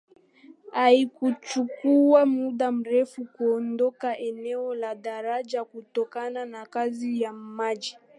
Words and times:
Haikuchukuwa 0.71 2.25
muda 2.25 2.71
mrefu 2.71 3.25
kuondoka 3.25 4.17
eneo 4.17 4.75
la 4.75 4.95
daraja 4.95 5.63
kutokana 5.65 6.45
na 6.45 6.65
kasi 6.65 7.21
ya 7.21 7.33
maji 7.33 7.97